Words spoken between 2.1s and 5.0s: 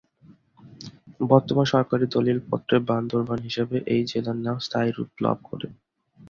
দলিল পত্রে বান্দরবান হিসাবে এই জেলার নাম স্থায়ী